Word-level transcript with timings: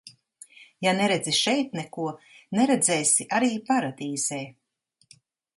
Ja 0.85 0.93
neredzi 0.99 1.33
šeit 1.39 1.77
neko, 1.79 2.07
neredzēsi 2.61 3.29
arī 3.41 3.53
paradīzē. 3.71 4.41